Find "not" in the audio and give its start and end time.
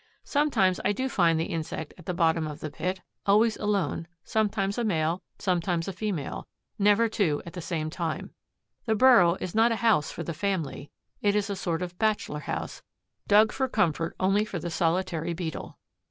9.53-9.71